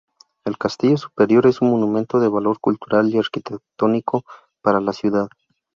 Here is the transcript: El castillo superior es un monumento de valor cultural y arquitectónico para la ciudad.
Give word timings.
El 0.45 0.57
castillo 0.57 0.97
superior 0.97 1.45
es 1.45 1.61
un 1.61 1.69
monumento 1.69 2.19
de 2.19 2.27
valor 2.27 2.59
cultural 2.59 3.13
y 3.13 3.19
arquitectónico 3.19 4.23
para 4.63 4.81
la 4.81 4.93
ciudad. 4.93 5.29